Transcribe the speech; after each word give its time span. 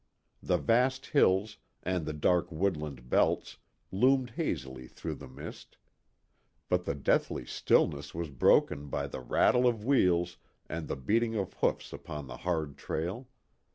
The 0.41 0.57
vast 0.57 1.05
hills, 1.05 1.59
and 1.83 2.07
the 2.07 2.13
dark 2.13 2.51
woodland 2.51 3.07
belts, 3.07 3.57
loomed 3.91 4.31
hazily 4.31 4.87
through 4.87 5.13
the 5.13 5.27
mist. 5.27 5.77
But 6.69 6.85
the 6.85 6.95
deathly 6.95 7.45
stillness 7.45 8.11
was 8.11 8.31
broken 8.31 8.87
by 8.87 9.05
the 9.05 9.19
rattle 9.21 9.67
of 9.67 9.85
wheels 9.85 10.37
and 10.67 10.87
the 10.87 10.95
beating 10.97 11.35
of 11.35 11.53
hoofs 11.53 11.93
upon 11.93 12.25
the 12.25 12.37
hard 12.37 12.77
trail. 12.79 13.27